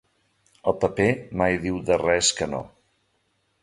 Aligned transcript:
El 0.71 0.75
paper 0.85 1.07
mai 1.43 1.59
diu 1.69 1.79
de 1.91 2.01
res 2.07 2.35
que 2.41 2.53
no. 2.57 2.67